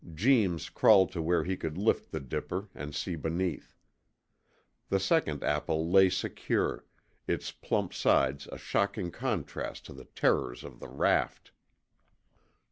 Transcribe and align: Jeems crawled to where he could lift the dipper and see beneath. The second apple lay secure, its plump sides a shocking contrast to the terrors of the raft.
Jeems 0.15 0.67
crawled 0.71 1.11
to 1.11 1.21
where 1.21 1.43
he 1.43 1.55
could 1.55 1.77
lift 1.77 2.09
the 2.11 2.19
dipper 2.19 2.69
and 2.73 2.95
see 2.95 3.15
beneath. 3.15 3.75
The 4.89 4.99
second 4.99 5.43
apple 5.43 5.91
lay 5.91 6.09
secure, 6.09 6.85
its 7.27 7.51
plump 7.51 7.93
sides 7.93 8.47
a 8.51 8.57
shocking 8.57 9.11
contrast 9.11 9.85
to 9.85 9.93
the 9.93 10.05
terrors 10.05 10.63
of 10.63 10.79
the 10.79 10.87
raft. 10.89 11.51